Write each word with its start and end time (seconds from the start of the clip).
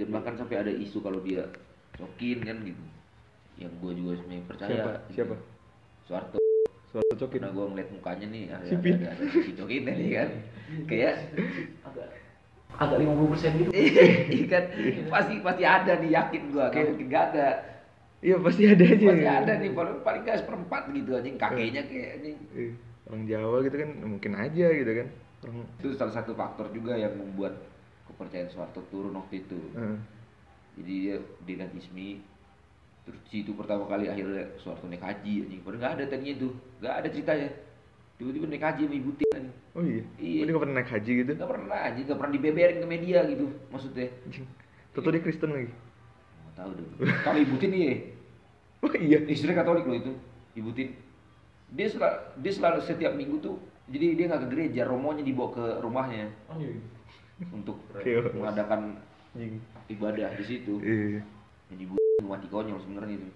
dan 0.00 0.08
bahkan 0.08 0.34
sampai 0.40 0.56
ada 0.64 0.72
isu 0.72 1.04
kalau 1.04 1.20
dia 1.20 1.44
cokin 2.00 2.40
kan 2.40 2.56
gitu. 2.64 2.84
Yang 3.60 3.72
gue 3.84 3.92
juga 4.00 4.12
sebenarnya 4.16 4.44
percaya 4.48 4.72
Siapa? 4.72 4.88
gitu. 4.88 5.12
Siapa? 5.12 5.34
Soeharto 6.08 6.38
Suara 6.90 7.12
cokin. 7.14 7.38
karena 7.38 7.54
gue 7.54 7.66
ngeliat 7.70 7.88
mukanya 7.92 8.26
nih 8.32 8.42
ada 8.50 8.64
ada, 8.66 8.80
ada, 8.80 9.08
ada 9.12 9.52
cokin 9.60 9.82
nih 9.84 10.10
kan. 10.16 10.28
Kayak 10.90 11.14
agak 11.84 12.08
agak 12.80 12.98
50% 13.02 13.60
gitu. 13.60 13.70
Iya 13.76 14.44
kan? 14.48 14.64
Pasti 15.12 15.34
pasti 15.44 15.62
ada 15.68 15.92
nih 16.00 16.10
yakin 16.16 16.42
gue 16.48 16.64
kayak 16.72 16.86
mungkin 16.96 17.06
gak 17.12 17.24
ada. 17.34 17.48
Iya 18.24 18.36
pasti 18.40 18.62
ada 18.64 18.84
aja. 18.84 19.06
pasti 19.12 19.26
ada 19.28 19.52
nih 19.60 19.70
paling 19.76 19.96
paling 20.00 20.22
gak 20.24 20.38
seperempat 20.40 20.82
gitu 20.96 21.10
anjing. 21.12 21.36
Kakeknya 21.36 21.82
kayak 21.84 22.08
anjing. 22.22 22.38
Eh, 22.56 22.72
Orang 23.10 23.26
Jawa 23.26 23.56
gitu 23.66 23.76
kan 23.76 23.90
mungkin 24.00 24.32
aja 24.38 24.66
gitu 24.72 24.92
kan. 24.96 25.08
Orang 25.44 25.56
itu 25.76 25.88
salah 25.98 26.14
satu 26.14 26.32
faktor 26.32 26.72
juga 26.72 26.96
yang 26.96 27.12
membuat 27.18 27.58
kepercayaan 28.14 28.50
Soeharto 28.50 28.82
turun 28.90 29.14
waktu 29.16 29.42
itu. 29.46 29.58
Eh, 29.74 29.96
jadi 30.80 30.92
dia 30.96 31.16
dengan 31.46 31.68
Ismi 31.74 32.20
terus 33.00 33.16
situ 33.32 33.56
pertama 33.56 33.88
kali 33.88 34.06
akhirnya 34.06 34.44
Soeharto 34.60 34.86
naik 34.86 35.02
haji 35.02 35.48
anjing. 35.48 35.60
Padahal 35.64 35.80
nggak 35.80 35.94
ada 35.96 36.04
tadinya 36.06 36.32
itu 36.36 36.48
nggak 36.82 36.94
ada 36.94 37.08
ceritanya. 37.08 37.48
Tiba-tiba 38.20 38.46
naik 38.52 38.64
haji 38.64 38.82
sama 38.84 38.96
ibu 38.96 39.10
Tin 39.16 39.44
Oh 39.70 39.84
iya. 39.86 40.02
Iya. 40.18 40.40
Oh, 40.42 40.44
dia 40.44 40.52
nggak 40.52 40.64
pernah 40.66 40.76
naik 40.82 40.90
haji 40.90 41.10
gitu. 41.24 41.32
nggak 41.38 41.50
pernah 41.50 41.78
anjing. 41.86 42.04
Nggak 42.04 42.18
pernah 42.18 42.34
dibeberin 42.34 42.78
ke 42.82 42.86
media 42.86 43.18
gitu 43.26 43.46
maksudnya. 43.70 44.06
Anjing. 44.26 44.46
Tentu 44.90 45.08
dia 45.14 45.22
Kristen 45.22 45.50
lagi. 45.54 45.70
nggak 45.70 46.54
tahu 46.58 46.70
deh. 46.74 46.86
Kalau 47.22 47.38
ibu 47.38 47.54
Tin 47.56 47.72
iya 47.72 47.94
Oh 48.80 48.88
iya. 48.96 49.18
istri 49.28 49.52
Katolik 49.52 49.84
loh 49.84 49.96
itu 49.96 50.12
ibu 50.56 50.70
Tin 50.72 50.92
dia 51.70 51.86
selalu 51.86 52.18
dia 52.42 52.52
selalu 52.52 52.78
setiap 52.82 53.12
minggu 53.14 53.38
tuh 53.38 53.56
jadi 53.86 54.18
dia 54.18 54.24
nggak 54.26 54.42
ke 54.46 54.48
gereja 54.54 54.82
romonya 54.86 55.22
dibawa 55.22 55.50
ke 55.54 55.64
rumahnya. 55.82 56.26
Oh 56.50 56.58
iya 56.58 56.74
untuk 57.48 57.80
Oke. 57.96 58.12
mengadakan 58.36 59.00
ibadah 59.88 60.28
di 60.36 60.44
situ. 60.44 60.76
Iya. 60.84 61.24
jadi 61.70 61.82
ibu 61.86 61.94
mati 62.26 62.46
konyol 62.50 62.76
sebenarnya 62.82 63.16
itu. 63.16 63.28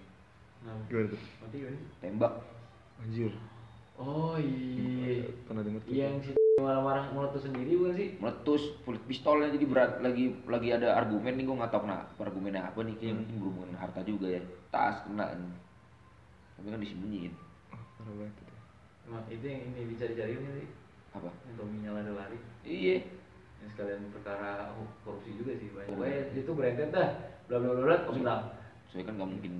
Nah, 0.65 0.75
Gimana 0.91 1.07
tuh? 1.09 1.21
mati 1.41 1.57
sih? 1.65 1.79
tembak. 2.03 2.33
Anjir. 3.01 3.31
oh 3.97 4.35
iya. 4.37 5.25
Pernah 5.47 5.61
denger 5.63 5.81
tuh. 5.83 5.91
yang 5.95 6.15
si 6.19 6.31
marah-marah 6.55 7.11
meletus 7.11 7.43
sendiri 7.47 7.75
bukan 7.75 7.93
sih? 7.95 8.09
Meletus 8.19 8.63
kulit 8.87 9.03
pistolnya 9.07 9.51
jadi 9.51 9.65
berat 9.67 9.91
lagi 9.99 10.35
lagi 10.47 10.69
ada 10.71 10.95
argumen 10.95 11.35
nih 11.35 11.43
gue 11.47 11.55
nggak 11.59 11.71
tahu 11.71 11.83
kenapa 11.87 12.21
argumennya 12.23 12.63
apa 12.71 12.79
nih 12.83 12.95
kayaknya 12.95 13.15
mungkin 13.23 13.35
berhubungan 13.39 13.75
harta 13.79 14.01
juga 14.03 14.27
ya. 14.31 14.41
Tas 14.71 15.03
kena 15.07 15.31
tapi 16.55 16.67
kan 16.71 16.79
disembunyiin. 16.79 17.33
Oh, 17.75 17.81
parah 17.99 18.13
banget 18.15 18.35
itu. 18.39 18.53
Emang 19.05 19.23
itu 19.27 19.45
yang 19.45 19.61
ini 19.69 19.81
dicari-cari 19.91 20.31
ini 20.39 20.49
sih? 20.63 20.67
Apa? 21.13 21.29
Yang 21.51 21.55
Tommy 21.59 21.77
nyala 21.83 22.01
lari. 22.15 22.37
Iya 22.63 22.97
yang 23.65 23.73
sekalian 23.73 24.13
perkara 24.13 24.77
korupsi 25.01 25.33
juga 25.33 25.57
sih 25.57 25.73
banyak. 25.73 25.89
Oh. 25.89 25.97
pokoknya 25.97 26.21
itu 26.37 26.51
branded 26.53 26.89
dah. 26.93 27.09
Bla 27.49 27.57
bla 27.57 27.71
bla 27.73 27.83
bla 28.21 28.37
soalnya 28.85 29.09
kan 29.09 29.13
nggak 29.17 29.29
mungkin 29.33 29.53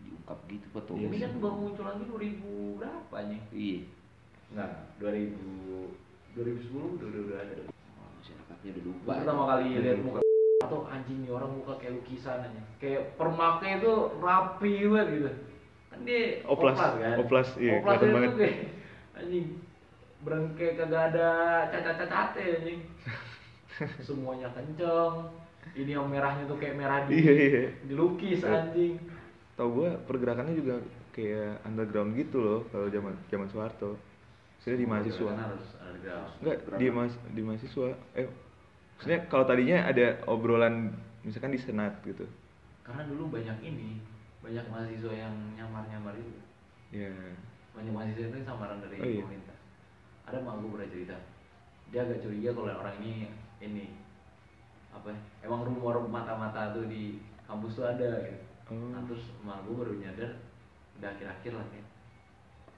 diungkap 0.00 0.38
gitu 0.48 0.66
pak 0.72 0.82
tuh. 0.88 0.96
Ini 0.96 1.16
kan 1.20 1.32
baru 1.36 1.56
muncul 1.60 1.84
lagi 1.84 2.04
2000 2.08 2.80
berapa 2.80 3.16
nih? 3.28 3.40
Iya. 3.52 3.78
Enggak 4.56 4.70
2000 5.04 6.32
2010 6.32 6.96
udah 6.96 7.06
udah 7.12 7.22
udah 7.28 7.38
ada. 7.44 7.54
Oh, 8.00 8.08
masyarakatnya 8.16 8.68
udah 8.72 8.84
lupa. 8.88 9.12
Pertama 9.20 9.42
kali 9.52 9.64
lihat 9.84 9.98
muka 10.00 10.20
atau 10.64 10.80
anjing 10.88 11.18
nih 11.20 11.30
orang 11.36 11.50
muka 11.52 11.72
kayak 11.76 11.92
lukisan 12.00 12.40
aja. 12.40 12.62
Kayak 12.80 13.02
permaknya 13.20 13.84
itu 13.84 13.92
rapi 14.16 14.72
banget 14.88 15.06
gitu. 15.12 15.30
Kan 15.92 15.98
dia 16.08 16.20
Oplas, 16.48 16.78
kan? 16.80 17.20
oplas, 17.20 17.48
iya, 17.60 17.76
oplas 17.84 18.00
itu 18.00 18.06
banget. 18.08 18.32
kayak 18.40 18.56
anjing 19.12 19.46
berengke 20.22 20.66
kagak 20.78 21.02
ada 21.12 21.28
cacat-cacatnya 21.68 22.42
anjing 22.62 22.80
semuanya 24.06 24.48
kenceng 24.52 25.30
ini 25.74 25.94
yang 25.94 26.10
merahnya 26.10 26.44
tuh 26.44 26.58
kayak 26.58 26.74
merah 26.74 27.06
di 27.06 27.14
Iya, 27.16 27.32
iya. 27.32 27.64
dilukis 27.86 28.42
anjing 28.42 28.98
Tahu 29.52 29.68
gua 29.72 29.90
pergerakannya 30.08 30.56
juga 30.56 30.80
kayak 31.12 31.60
underground 31.62 32.16
gitu 32.16 32.40
loh 32.40 32.60
kalau 32.72 32.88
zaman 32.88 33.12
zaman 33.28 33.46
Soeharto. 33.52 34.00
Saya 34.64 34.80
di 34.80 34.86
mahasiswa. 34.88 35.28
Harus 35.28 35.64
underground 35.76 36.30
Enggak, 36.40 36.56
di 36.80 36.86
mas 36.88 37.12
di 37.30 37.42
mahasiswa. 37.44 37.88
Eh, 38.16 38.26
maksudnya 38.96 39.20
kalau 39.28 39.44
tadinya 39.44 39.84
ada 39.84 40.18
obrolan 40.24 40.96
misalkan 41.22 41.52
di 41.52 41.60
senat 41.60 42.00
gitu. 42.02 42.24
karena 42.82 43.06
dulu 43.06 43.30
banyak 43.30 43.62
ini 43.62 44.02
banyak 44.40 44.66
mahasiswa 44.66 45.12
yang 45.14 45.34
nyamar-nyamar 45.54 46.18
itu 46.18 46.34
Ya. 46.90 47.14
banyak 47.72 47.92
mahasiswa 47.94 48.26
itu 48.26 48.42
samaran 48.42 48.82
dari 48.82 48.98
Oh, 48.98 49.06
iya. 49.06 49.22
pemerintah 49.22 49.56
ada 50.26 50.38
mak 50.42 50.54
gue 50.58 50.70
pernah 50.74 50.88
cerita 50.90 51.16
dia 51.92 52.00
agak 52.02 52.18
curiga 52.20 52.50
kalau 52.50 52.74
orang 52.74 52.96
ini 52.98 53.30
ini 53.62 53.94
apa 54.90 55.08
ya, 55.08 55.20
emang 55.46 55.62
rumor 55.64 56.02
mata-mata 56.10 56.74
tuh 56.74 56.90
di 56.90 57.22
kampus 57.46 57.78
tuh 57.78 57.86
ada 57.86 58.26
gitu. 58.26 58.44
Oh. 58.74 58.90
nah, 58.90 59.00
terus 59.06 59.30
mak 59.46 59.62
gue 59.64 59.74
baru 59.78 59.94
nyadar 59.96 60.36
udah 60.98 61.08
akhir-akhir 61.14 61.52
lah 61.56 61.66
ya 61.72 61.84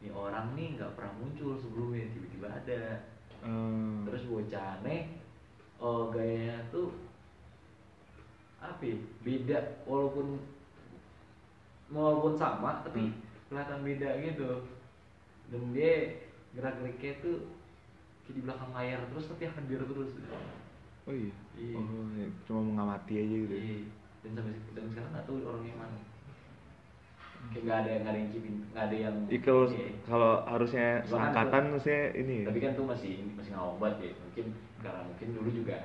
ini 0.05 0.09
orang 0.13 0.53
nih 0.53 0.77
nggak 0.77 0.93
pernah 1.01 1.13
muncul 1.17 1.57
sebelumnya 1.57 2.13
tiba-tiba 2.13 2.49
ada. 2.53 2.83
Eh, 3.45 3.95
terus 4.05 4.29
bocah 4.29 4.81
aneh 4.81 5.17
oh 5.81 6.13
gayanya 6.13 6.61
tuh 6.69 6.93
apa 8.61 8.81
ya, 8.85 8.97
beda 9.25 9.59
walaupun 9.89 10.41
walaupun 11.93 12.33
sama 12.37 12.85
tapi 12.85 13.13
Hmm. 13.13 13.17
kelihatan 13.49 13.81
beda 13.85 14.09
gitu. 14.25 14.51
Dan 15.53 15.73
dia 15.77 16.21
gerak 16.57 16.81
geriknya 16.81 17.13
tuh 17.21 17.37
kayak 18.25 18.37
di 18.37 18.41
belakang 18.45 18.73
layar 18.73 19.01
terus 19.13 19.29
tapi 19.29 19.45
akan 19.45 19.65
biar 19.69 19.85
terus 19.85 20.11
oh 21.05 21.13
iya. 21.13 21.33
Iya. 21.55 21.77
Oh, 21.77 22.07
ya, 22.13 22.27
cuma 22.45 22.61
mengamati 22.65 23.15
aja 23.17 23.37
gitu. 23.39 23.55
Iya. 23.55 23.79
dan 24.21 24.31
sampai 24.35 24.57
dan 24.73 24.85
sekarang 24.89 25.11
nggak 25.13 25.25
tahu 25.25 25.37
orangnya 25.45 25.75
mana 25.77 25.97
kayak 27.45 27.63
nggak 27.63 27.79
ada 27.79 27.91
nggak 27.95 28.09
ada 28.09 28.19
yang 28.19 28.31
cipin 28.33 28.55
nggak 28.67 28.85
ada 28.87 28.97
yang 28.99 29.17
Jadi 29.23 29.39
kalau 29.39 29.65
Iya. 29.69 29.89
kalau 30.03 30.33
harusnya 30.47 30.87
Bahkan 30.97 31.09
seangkatan 31.13 31.63
maksudnya 31.69 32.03
ini 32.17 32.35
ya. 32.35 32.47
tapi 32.49 32.59
kan 32.59 32.73
tuh 32.73 32.87
masih 32.89 33.13
masih 33.37 33.51
nggak 33.53 33.67
obat 33.69 33.95
ya 34.01 34.11
mungkin 34.17 34.47
karena 34.81 35.01
mungkin 35.05 35.27
dulu 35.31 35.51
juga 35.53 35.77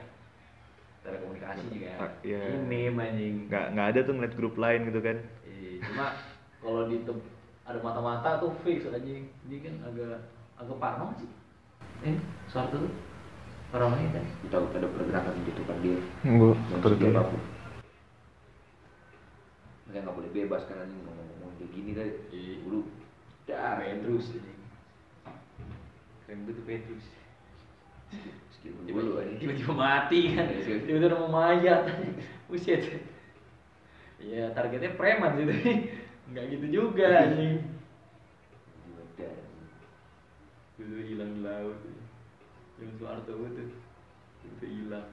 telekomunikasi 1.00 1.64
juga 1.70 1.90
Ah, 1.98 2.12
iya. 2.22 2.42
ini 2.56 2.82
anjing 2.90 3.36
nggak 3.48 3.66
nggak 3.74 3.88
ada 3.88 4.00
tuh 4.02 4.14
ngeliat 4.14 4.34
grup 4.36 4.56
lain 4.56 4.82
gitu 4.88 5.00
kan. 5.00 5.18
Iya, 5.44 5.72
cuma 5.84 6.06
kalau 6.60 6.82
di 6.88 6.98
tem- 7.04 7.28
ada 7.64 7.80
mata-mata 7.80 8.30
tuh 8.40 8.52
fix 8.64 8.88
anjing 8.88 9.28
ini 9.44 9.58
kan 9.60 9.74
agak 9.84 10.16
agak 10.56 10.78
parno 10.78 11.12
sih 11.14 11.28
eh 12.02 12.16
Soeharto 12.48 12.80
tuh 12.80 12.92
orangnya 13.70 14.18
kan? 14.18 14.26
Kita 14.46 14.56
ada 14.66 14.88
pergerakan 14.90 15.34
gitu 15.46 15.62
kan 15.70 15.78
dia. 15.86 15.98
Segi 16.26 17.06
apa 17.14 17.22
pun. 17.30 17.42
Makanya 19.90 20.02
nggak 20.06 20.16
boleh 20.18 20.32
bebas 20.34 20.62
kan 20.66 20.78
anjing. 20.86 21.02
Ngomong-ngomong 21.06 21.52
kayak 21.58 21.70
gini 21.74 21.92
kan 21.94 22.08
Iya. 22.34 22.54
dulu 22.66 22.80
dah 23.50 23.82
Petrus 23.82 24.26
anjing. 24.34 24.60
Keren 26.26 26.40
banget 26.46 26.64
Petrus. 26.66 27.06
Meskipun 28.50 28.82
tiba 28.90 29.00
dulu 29.06 29.16
anjing. 29.22 29.38
tiba-tiba 29.42 29.74
mati 29.74 30.20
kan. 30.34 30.46
Iya. 30.50 30.62
tiba-tiba 30.66 30.98
udah 31.10 31.20
mau 31.26 31.32
mayat 31.34 31.82
buset. 32.50 32.82
Ya 34.20 34.52
targetnya 34.52 34.98
preman 35.00 35.38
sih 35.38 35.46
tapi 35.46 35.72
nggak 36.34 36.46
gitu 36.58 36.66
juga 36.70 37.06
anjing. 37.08 37.62
Tiba-tiba 38.82 39.04
dah. 39.18 39.38
itu 40.80 40.96
hilang 41.12 41.32
di 41.38 41.42
laut 41.44 41.78
yang 42.80 42.94
Soeharto 42.96 43.34
itu 43.48 43.64
itu 44.48 44.66
hilang. 44.66 45.08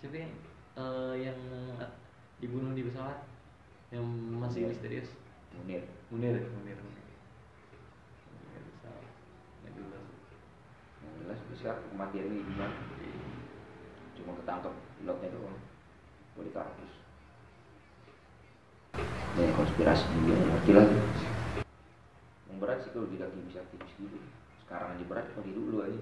Siapa 0.00 0.16
yang 0.16 0.32
eh, 0.76 1.14
yang 1.24 1.40
dibunuh 2.40 2.76
di 2.76 2.84
pesawat? 2.84 3.24
Yang 3.88 4.04
masih 4.36 4.60
misterius? 4.68 5.08
Munir. 5.56 5.82
Munir. 6.12 6.36
Munir. 6.36 6.46
Munir 6.52 6.78
Munir. 6.84 7.06
Pesawat 8.76 9.04
nggak 9.64 9.72
jelas 9.72 10.04
yang 11.00 11.12
jelas 11.24 11.36
sampai 11.40 11.56
sekarang 11.56 11.84
kematian 11.92 12.28
ini 12.28 12.40
gimana? 12.44 12.76
Cuma 14.16 14.32
ketangkep 14.40 14.72
pilotnya 15.00 15.28
doang. 15.32 15.60
Boleh 16.36 16.52
kampus 16.52 16.96
ya 19.36 19.52
konspirasi 19.52 20.04
juga 20.16 20.32
ngerti 20.40 20.72
lagi 20.72 20.96
berat 22.76 22.84
sih 22.84 22.92
kalau 22.92 23.08
tidak 23.08 23.32
bisa 23.48 23.58
aktivis 23.64 23.92
gitu 23.96 24.18
sekarang 24.60 24.88
aja 24.92 25.04
berat 25.08 25.26
kalau 25.32 25.48
dulu 25.48 25.76
aja 25.80 26.00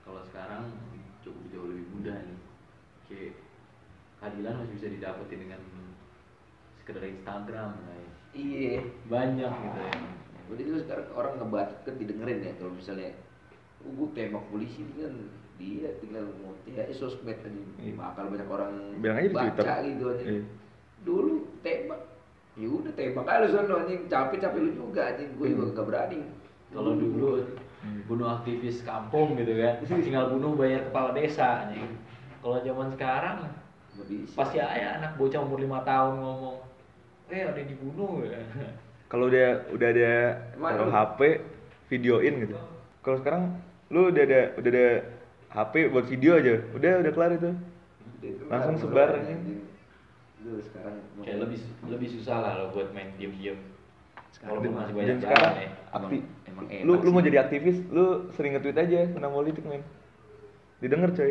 kalau 0.00 0.22
sekarang 0.32 0.64
cukup 1.20 1.44
jauh 1.52 1.68
lebih 1.68 1.84
mudah 1.92 2.16
nih 2.16 2.38
kayak 3.12 3.32
keadilan 4.24 4.56
masih 4.56 4.72
bisa 4.72 4.86
didapetin 4.88 5.40
dengan 5.44 5.60
sekedar 6.80 7.04
Instagram 7.04 7.76
lah 7.76 7.92
ya. 7.92 8.08
iya 8.32 8.80
banyak 9.04 9.52
gitu 9.52 9.80
ya 9.84 9.94
Jadi 10.48 10.62
itu 10.64 10.76
sekarang 10.84 11.06
orang 11.12 11.32
ngebahas 11.36 11.70
kan 11.84 11.94
didengerin 11.96 12.40
ya 12.40 12.52
kalau 12.56 12.72
misalnya 12.72 13.12
oh, 13.84 13.92
gue 13.92 14.08
tembak 14.16 14.48
polisi 14.48 14.80
ini 14.80 14.92
kan 14.96 15.14
dia 15.60 15.92
tinggal 16.00 16.24
mau 16.40 16.56
ya 16.64 16.88
sosmed 16.88 17.36
aja 17.36 17.52
Iya. 17.76 17.92
bakal 18.00 18.32
banyak 18.32 18.48
orang 18.48 18.72
Bilang 18.96 19.16
aja 19.20 19.28
di 19.28 19.36
baca 19.36 19.44
Twitter. 19.52 19.76
gitu 19.92 20.04
aja 20.08 20.24
Iya. 20.24 20.42
dulu 21.04 21.32
tembak 21.60 22.00
ya 22.62 22.68
udah 22.70 22.92
tembak 22.94 23.26
aja 23.26 23.42
lu 23.42 23.48
sono 23.50 23.74
anjing 23.82 24.06
capek 24.06 24.38
capek 24.38 24.58
lu 24.62 24.70
juga 24.70 25.10
anjing 25.10 25.34
gue 25.34 25.46
juga 25.50 25.64
Hmm. 25.66 25.74
gak 25.74 25.86
berani 25.90 26.18
kalau 26.70 26.94
dulu 26.94 27.26
bunuh 28.06 28.28
aktivis 28.30 28.86
kampung 28.86 29.34
gitu 29.34 29.58
kan 29.58 29.82
tinggal 30.06 30.30
bunuh 30.30 30.54
bayar 30.54 30.86
kepala 30.86 31.10
desa 31.10 31.66
anjing 31.66 31.90
kalau 32.38 32.62
zaman 32.62 32.88
sekarang 32.94 33.38
pasti 34.32 34.56
ada 34.56 35.02
anak 35.02 35.18
bocah 35.18 35.42
umur 35.42 35.58
lima 35.58 35.82
tahun 35.82 36.22
ngomong 36.22 36.56
eh 37.28 37.42
ada 37.42 37.58
dibunuh 37.58 38.22
ya 38.22 38.38
Kalau 39.12 39.28
udah 39.28 39.68
udah 39.68 39.88
ada 39.92 40.12
lu- 40.56 40.88
HP 40.88 41.20
videoin 41.92 42.48
gitu. 42.48 42.56
Kalau 43.04 43.20
sekarang 43.20 43.60
lu 43.92 44.08
udah 44.08 44.24
ada 44.24 44.40
udah 44.56 44.70
ada 44.72 44.86
HP 45.52 45.74
buat 45.92 46.08
video 46.08 46.40
aja, 46.40 46.64
udah 46.72 46.92
udah 47.04 47.12
kelar 47.12 47.36
itu. 47.36 47.52
Langsung 48.48 48.80
sebar, 48.80 49.20
anjing. 49.20 49.68
Lu 50.42 50.58
sekarang 50.58 50.94
kayak 51.22 51.38
lebih 51.38 51.58
lebih 51.86 52.08
susah 52.10 52.36
lah 52.42 52.52
lo 52.58 52.64
buat 52.74 52.90
main 52.90 53.14
diem 53.14 53.30
diem 53.38 53.58
walaupun 54.42 54.74
masih 54.74 54.94
banyak 54.96 55.16
sekarang 55.22 55.54
ya 55.54 55.68
aktif. 55.94 56.20
emang 56.50 56.64
lu 56.66 56.92
enak 56.98 57.04
lu 57.06 57.10
mau 57.14 57.22
jadi 57.22 57.38
aktivis, 57.46 57.78
lu 57.94 58.04
sering 58.34 58.58
nge-tweet 58.58 58.74
aja 58.74 59.06
tentang 59.06 59.30
politik, 59.30 59.62
men. 59.62 59.86
Didengar, 60.82 61.14
coy. 61.14 61.30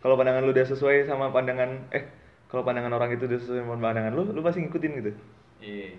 Kalau 0.00 0.14
pandangan 0.20 0.44
lu 0.44 0.52
udah 0.52 0.66
sesuai 0.68 1.08
sama 1.08 1.32
pandangan 1.32 1.80
eh 1.88 2.04
kalau 2.46 2.60
pandangan 2.60 2.92
orang 2.92 3.16
itu 3.16 3.24
udah 3.24 3.40
sesuai 3.40 3.64
sama 3.64 3.80
pandangan 3.80 4.12
lu, 4.12 4.22
lu 4.36 4.40
pasti 4.44 4.60
ngikutin 4.60 4.90
gitu. 5.00 5.10
iya 5.60 5.96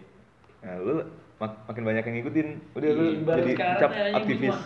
Nah, 0.62 0.78
lu 0.78 0.94
mak- 1.42 1.62
makin 1.66 1.84
banyak 1.86 2.04
yang 2.06 2.16
ngikutin, 2.22 2.48
udah 2.78 2.90
lu 2.92 3.04
Iya, 3.04 3.18
baru 3.26 3.38
jadi 3.42 3.52
sekarang 3.58 3.80
cap 3.82 3.92
aktivis. 4.14 4.54
cuma- 4.54 4.66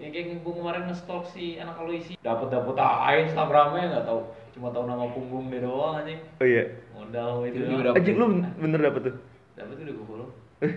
yang 0.00 0.10
kayak 0.10 0.40
gue 0.40 0.52
kemarin 0.54 0.82
nge-stalk 0.88 1.24
si 1.28 1.56
anak 1.56 1.76
aloisi 1.76 2.16
dapat 2.18 2.48
dapat 2.48 2.74
ah 2.80 3.12
instagramnya 3.12 3.84
nggak 3.92 4.06
tahu 4.08 4.20
cuma 4.50 4.66
tahu 4.72 4.84
nama 4.84 5.04
punggung 5.12 5.46
dia 5.46 5.60
doang 5.60 6.00
anjing 6.00 6.18
Oh 6.40 6.44
iya. 6.44 6.64
modal 6.90 7.44
itu 7.44 7.60
juga 7.62 7.92
Anjing 7.92 8.16
lu 8.16 8.24
bener 8.56 8.80
dapet 8.80 9.00
tuh. 9.06 9.14
dapat 9.54 9.74
udah 9.76 9.92
gue 9.92 10.06
follow 10.08 10.28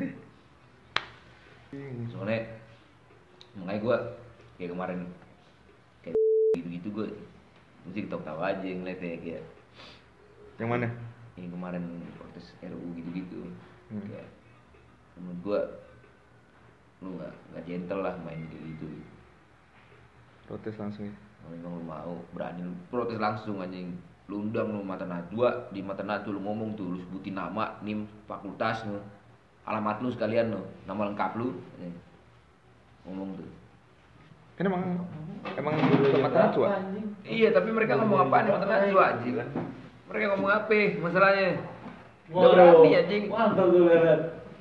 soalnya 2.12 2.40
makanya 3.56 3.80
gue 3.80 3.98
kayak 4.60 4.70
kemarin 4.72 5.00
kayak 6.02 6.16
gitu-gitu 6.54 6.88
gue 6.92 7.06
mesti 7.84 8.00
ketawa-tawa 8.06 8.42
aja 8.52 8.66
ngeliatnya 8.66 9.20
kayak 9.20 9.44
Yang 10.54 10.70
mana? 10.70 10.88
yang 11.34 11.50
kemarin 11.50 11.82
protes 12.14 12.54
RU 12.60 12.94
gitu-gitu 12.94 13.50
Hmm. 13.88 14.04
kayak 14.10 14.28
menurut 15.16 15.40
gue 15.40 15.60
lu 17.00 17.10
nggak 17.14 17.34
nggak 17.52 17.64
gentle 17.68 18.02
lah 18.02 18.16
main 18.20 18.42
kayak 18.48 18.64
gitu 18.74 18.88
Protes 20.44 20.76
langsung 20.76 21.08
ya. 21.08 21.14
kalau 21.44 21.50
memang 21.56 21.72
lu 21.76 21.84
mau 21.84 22.16
berani 22.36 22.62
lu 22.64 22.76
protes 22.88 23.20
langsung 23.20 23.60
anjing 23.60 23.96
lu 24.32 24.48
undang 24.48 24.72
lu 24.72 24.80
mata 24.80 25.04
najwa 25.04 25.68
di 25.72 25.84
mata 25.84 26.04
najwa 26.04 26.32
lu 26.32 26.40
ngomong 26.40 26.76
tuh 26.80 26.96
lu 26.96 26.98
sebutin 27.04 27.36
nama 27.36 27.80
nim 27.84 28.08
fakultas 28.28 28.84
lu 28.88 29.00
alamat 29.68 30.00
lu 30.04 30.12
sekalian 30.12 30.56
lu 30.56 30.64
nama 30.88 31.12
lengkap 31.12 31.32
lu 31.36 31.56
anjing. 31.80 31.96
ngomong 33.08 33.40
tuh 33.40 33.50
Kan 34.54 34.70
emang 34.70 34.86
emang 35.58 35.74
tempat 36.14 36.30
najwa. 36.30 36.78
Iya, 37.26 37.50
tapi 37.58 37.74
mereka 37.74 37.98
ngomong 37.98 38.30
apaan 38.30 38.46
di 38.46 38.52
mata 38.54 38.70
Najwa 38.70 39.04
anjing? 39.18 39.42
Mereka 40.06 40.26
ngomong 40.30 40.52
apa 40.54 40.80
masalahnya? 41.02 41.58
Udah 42.30 42.50
berani 42.54 42.90
anjing. 42.94 43.24
mantap 43.34 43.74
lihat 43.74 44.43